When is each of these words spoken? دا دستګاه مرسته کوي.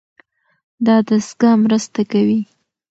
دا 0.85 0.95
دستګاه 1.09 1.55
مرسته 1.63 2.01
کوي. 2.11 2.39